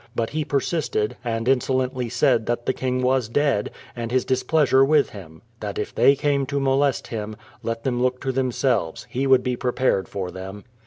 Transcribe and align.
But 0.15 0.31
he 0.31 0.43
persisted, 0.43 1.15
and 1.23 1.47
insolently 1.47 2.09
said 2.09 2.47
that 2.47 2.65
the 2.65 2.73
king 2.73 3.03
was 3.03 3.29
dead, 3.29 3.69
and 3.95 4.11
his 4.11 4.25
dis 4.25 4.41
pleasure 4.41 4.83
with 4.83 5.11
him; 5.11 5.43
that 5.59 5.77
if 5.77 5.93
they 5.93 6.15
came 6.15 6.47
to 6.47 6.59
molest 6.59 7.09
him, 7.09 7.35
let 7.61 7.83
them 7.83 8.01
look 8.01 8.19
to 8.21 8.31
themselves; 8.31 9.05
he 9.11 9.27
would 9.27 9.43
be 9.43 9.55
prepared 9.55 10.09
for 10.09 10.31
them. 10.31 10.63